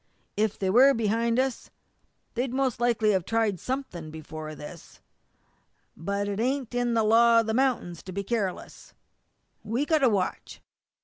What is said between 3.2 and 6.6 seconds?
tried something before this. But it